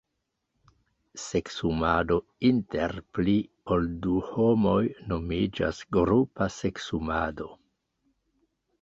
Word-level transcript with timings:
Seksumado 1.23 2.17
inter 2.49 2.97
pli 3.19 3.37
ol 3.77 3.87
du 4.07 4.17
homoj 4.33 4.81
nomiĝas 5.15 5.87
grupa 6.01 6.53
seksumado. 6.61 7.53